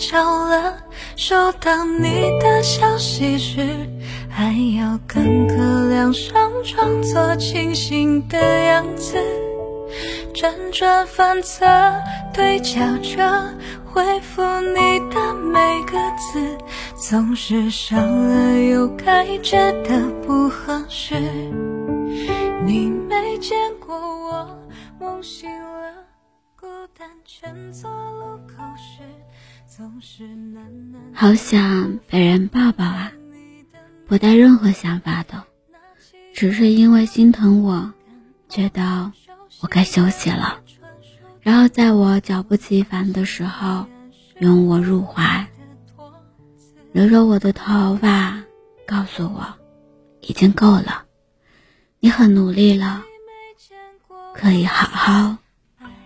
[0.00, 0.18] 着
[0.48, 0.78] 了，
[1.14, 3.60] 收到你的消息时，
[4.30, 9.18] 还要跟个两上装作清醒的样子，
[10.34, 11.66] 辗转反侧
[12.32, 13.54] 对焦着
[13.84, 16.56] 回复你的每个字，
[16.96, 21.14] 总是少了又该觉得不合适。
[22.64, 24.48] 你没见过我
[24.98, 25.92] 梦醒了，
[26.58, 26.66] 孤
[26.98, 29.02] 单蜷坐路口时，
[31.12, 33.12] 好想被人抱抱啊！
[34.06, 35.44] 不带任何想法的，
[36.34, 37.92] 只是因为心疼我，
[38.48, 39.12] 觉得
[39.60, 40.60] 我该休息了，
[41.40, 43.86] 然后在我脚不其烦的时候，
[44.38, 45.46] 拥我入怀，
[46.92, 48.42] 揉揉我的头发，
[48.86, 49.46] 告诉我，
[50.20, 51.04] 已经够了。
[52.00, 53.04] 你很努力了，
[54.34, 55.36] 可以好好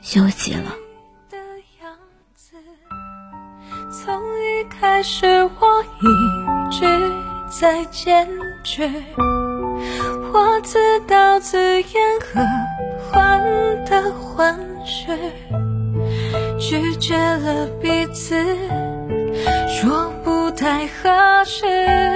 [0.00, 0.72] 休息了。
[4.80, 7.12] 还是，我一直
[7.50, 8.26] 在坚
[8.64, 8.90] 持，
[10.32, 11.84] 我自导自演
[12.20, 12.40] 和
[13.12, 13.42] 患
[13.84, 15.18] 得患失，
[16.58, 18.34] 拒绝了彼此，
[19.68, 22.09] 说不太合适。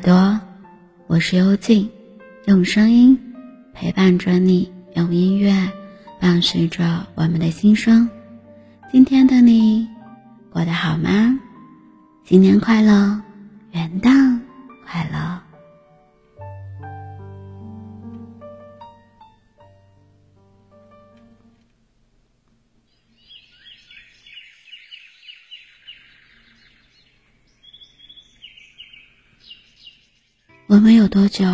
[0.00, 0.40] 耳朵。
[1.08, 1.90] 我是幽静，
[2.46, 3.18] 用声音
[3.74, 5.52] 陪伴着你，用音乐
[6.18, 8.08] 伴随着我们的心声。
[8.90, 9.86] 今天的你
[10.50, 11.38] 过得好吗？
[12.24, 13.20] 新年快乐，
[13.72, 14.29] 元旦
[31.00, 31.46] 有多久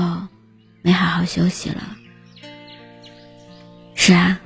[0.83, 1.97] 没好好休息了？
[3.95, 4.41] 是啊，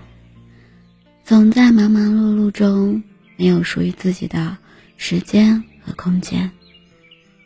[1.25, 3.03] 总在忙忙碌碌中
[3.39, 4.59] 没有属于自己的
[4.99, 6.51] 时间和空间，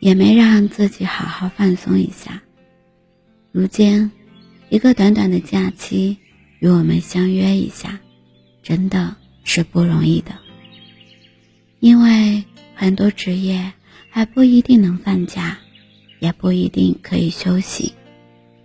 [0.01, 2.43] 也没让自己好好放松一下。
[3.53, 4.11] 如今，
[4.67, 6.17] 一个短短的假期
[6.59, 7.97] 与我们相约一下，
[8.61, 9.15] 真的
[9.45, 10.35] 是不容易的。
[11.79, 12.43] 因为
[12.75, 13.71] 很多职业
[14.09, 15.57] 还不一定能放假。
[16.19, 17.93] 也不一定可以休息，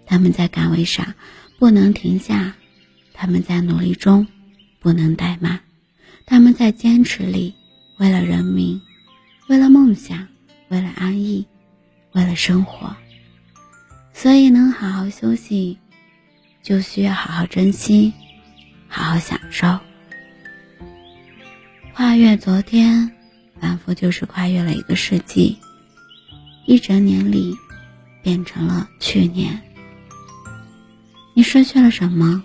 [0.07, 1.15] 他们在岗位上
[1.59, 2.55] 不能停下，
[3.13, 4.27] 他们在努力中
[4.79, 5.61] 不能怠慢，
[6.27, 7.55] 他们在坚持里，
[7.99, 8.81] 为了人民，
[9.49, 10.27] 为了梦想，
[10.69, 11.47] 为了安逸，
[12.13, 12.95] 为了生活。
[14.13, 15.79] 所以能好好休息，
[16.63, 18.13] 就需要好好珍惜，
[18.89, 19.79] 好好享受。
[21.95, 23.11] 跨越昨天，
[23.61, 25.57] 仿佛就是跨越了一个世纪。
[26.71, 27.57] 一整年里，
[28.23, 29.61] 变成了去年。
[31.35, 32.45] 你失去了什么？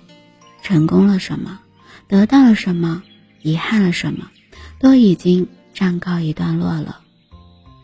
[0.64, 1.60] 成功了什么？
[2.08, 3.04] 得到了什么？
[3.44, 4.32] 遗憾了什么？
[4.80, 7.02] 都已经暂告一段落了。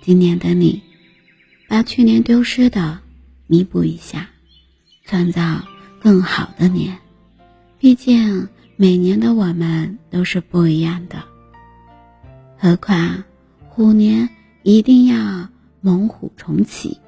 [0.02, 0.82] 今年的你，
[1.68, 2.98] 把去年丢失的
[3.46, 4.28] 弥补一下，
[5.06, 5.64] 创造
[6.02, 6.98] 更好的年。
[7.78, 11.24] 毕竟每年的我们都是不一样的。
[12.58, 13.24] 何况
[13.70, 14.28] 虎年
[14.64, 15.48] 一定要。
[15.82, 17.02] 猛虎重启，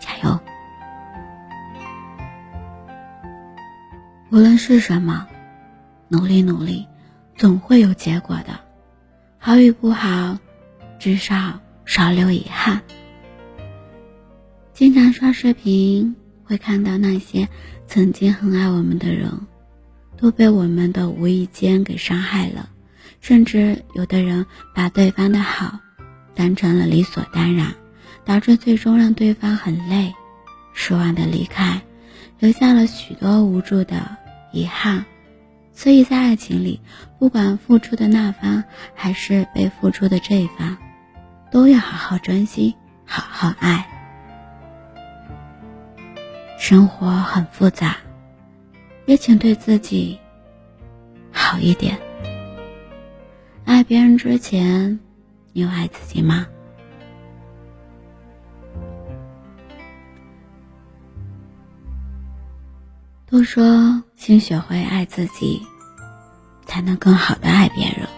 [0.00, 0.40] 加油！
[4.30, 5.26] 无论是什么，
[6.08, 6.88] 努力努力，
[7.36, 8.58] 总会有结果的。
[9.38, 10.38] 好与不好，
[10.98, 12.80] 至少少留遗憾。
[14.72, 17.46] 经常刷视频，会看到那些
[17.86, 19.30] 曾经很爱我们的人，
[20.16, 22.70] 都被我们的无意间给伤害了，
[23.20, 25.80] 甚至有的人把对方的好。
[26.34, 27.74] 当成了理所当然，
[28.24, 30.14] 导致最终让对方很累、
[30.72, 31.80] 失望的离开，
[32.38, 34.16] 留下了许多无助的
[34.52, 35.04] 遗憾。
[35.72, 36.80] 所以在爱情里，
[37.18, 38.62] 不管付出的那方
[38.94, 40.76] 还是被付出的这一方，
[41.50, 43.86] 都要好好珍惜，好好爱。
[46.58, 47.96] 生活很复杂，
[49.06, 50.18] 也请对自己
[51.30, 51.98] 好一点。
[53.64, 55.00] 爱别人之前。
[55.56, 56.48] 你有爱自己吗？
[63.24, 65.62] 都说先学会爱自己，
[66.66, 68.08] 才能更好的爱别人。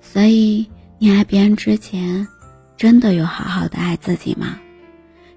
[0.00, 2.28] 所以，你爱别人之前，
[2.76, 4.60] 真的有好好的爱自己吗？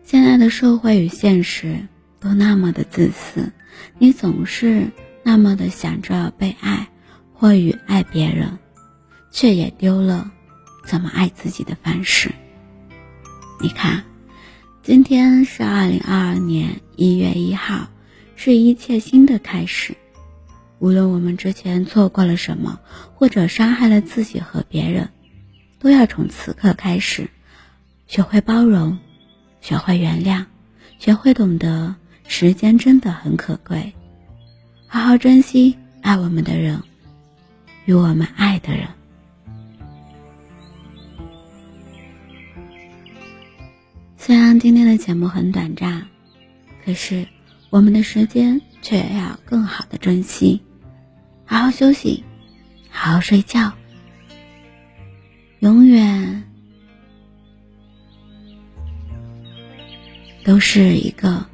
[0.04, 1.88] 现在的社会与现实
[2.20, 3.52] 都那么的自私，
[3.98, 4.92] 你总是
[5.24, 6.88] 那么的想着被爱
[7.34, 8.60] 或与爱别人，
[9.32, 10.32] 却也丢了
[10.86, 12.32] 怎么爱自己的方式。
[13.62, 14.04] 你看，
[14.84, 17.88] 今天是二零二二年一月一号。
[18.42, 19.94] 是一切新的开始。
[20.80, 22.80] 无论我们之前错过了什么，
[23.14, 25.10] 或者伤害了自己和别人，
[25.78, 27.30] 都要从此刻开始，
[28.08, 28.98] 学会包容，
[29.60, 30.46] 学会原谅，
[31.00, 31.94] 学会懂得
[32.30, 33.92] 时间真的很可贵，
[34.88, 36.82] 好好珍惜爱我们的人，
[37.84, 38.88] 与我们爱的人。
[44.22, 46.06] 虽然今天的节目很短暂，
[46.86, 47.26] 可是。
[47.72, 50.60] 我们的时间却要更好的珍惜，
[51.46, 52.24] 好好休息，
[52.90, 53.72] 好好睡觉，
[55.60, 56.46] 永远
[60.44, 61.46] 都是一个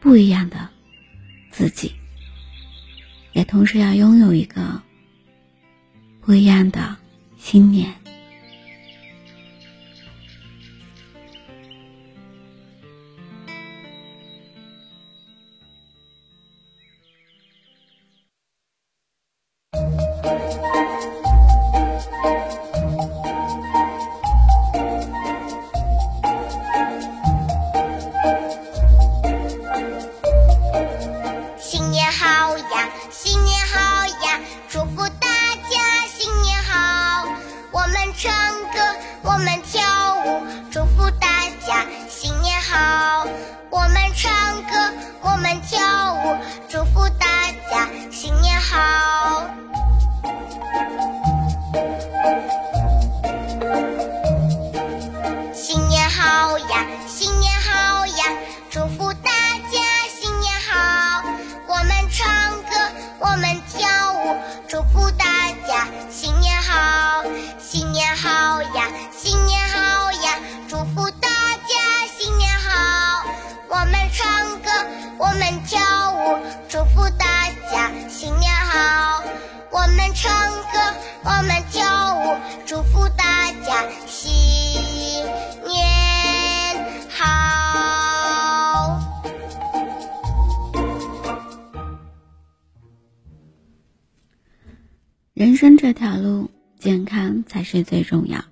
[0.00, 0.70] 不一样的
[1.50, 1.92] 自己，
[3.34, 4.80] 也同时要拥有一个
[6.22, 6.96] 不一样的
[7.36, 7.92] 新年
[81.30, 81.84] 我们跳
[82.16, 82.34] 舞，
[82.64, 84.32] 祝福大家新
[85.62, 85.76] 年
[87.10, 88.98] 好。
[95.34, 98.42] 人生这条路，健康才是最重要。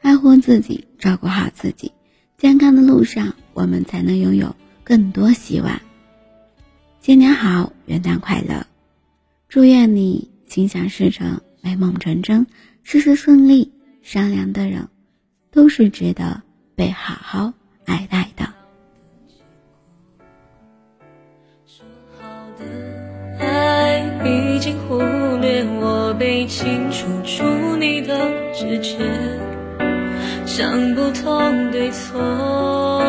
[0.00, 1.92] 爱护自己，照顾好自己，
[2.38, 5.78] 健康的路上，我们才能拥有更多希望。
[7.02, 8.66] 新年好，元旦快乐！
[9.50, 12.46] 祝愿你心想事成，美梦成真，
[12.84, 13.72] 事事顺利。
[14.00, 14.86] 善良的人，
[15.50, 16.40] 都是值得
[16.76, 17.52] 被好好
[17.86, 18.46] 爱戴的。
[21.66, 21.84] 说
[22.20, 22.24] 好
[22.56, 24.98] 的爱已经忽
[25.40, 27.42] 略我被清除出
[27.80, 28.96] 你的直觉，
[30.46, 33.02] 想不通对错，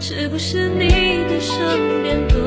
[0.00, 0.90] 是不是你
[1.30, 2.46] 的身边多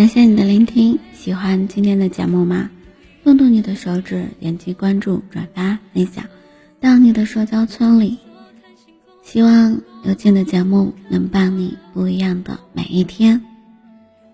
[0.00, 2.70] 感谢你的聆听，喜欢今天的节目吗？
[3.22, 6.24] 动动你的手指，点击关注、转发、分享，
[6.80, 8.16] 到你的社交圈里。
[9.22, 13.42] 希望有劲的节目能伴你不一样的每一天。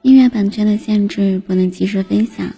[0.02, 2.54] 音乐版权的限制不能及时分享，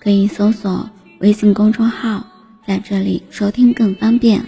[0.00, 2.26] 可以搜索微信公众号，
[2.66, 4.44] 在这里收听更方便。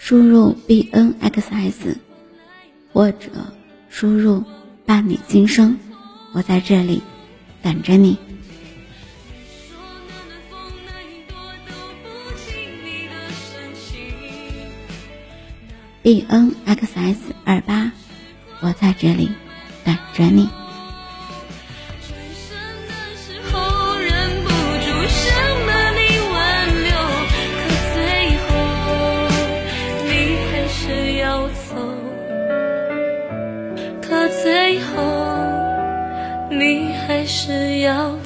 [0.00, 1.96] 输入 b n x s，
[2.92, 3.30] 或者
[3.88, 4.42] 输入
[4.86, 5.78] 伴你今生，
[6.32, 7.02] 我在这里
[7.60, 8.16] 等着你。
[16.02, 17.90] b n x s 二八，
[18.60, 19.32] 我在这里
[19.84, 20.48] 等着你。
[34.28, 35.02] 最后，
[36.50, 38.25] 你还是要。